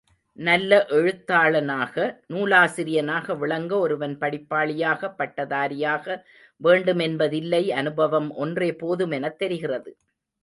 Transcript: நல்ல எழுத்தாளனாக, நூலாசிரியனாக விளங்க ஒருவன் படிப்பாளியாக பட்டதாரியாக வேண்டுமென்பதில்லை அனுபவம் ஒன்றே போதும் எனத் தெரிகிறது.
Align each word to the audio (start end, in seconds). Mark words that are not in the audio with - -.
நல்ல 0.39 0.85
எழுத்தாளனாக, 0.89 1.95
நூலாசிரியனாக 2.29 3.35
விளங்க 3.37 3.79
ஒருவன் 3.79 4.17
படிப்பாளியாக 4.19 5.11
பட்டதாரியாக 5.17 6.17
வேண்டுமென்பதில்லை 6.61 7.63
அனுபவம் 7.73 8.31
ஒன்றே 8.37 8.75
போதும் 8.75 9.11
எனத் 9.11 9.39
தெரிகிறது. 9.39 9.93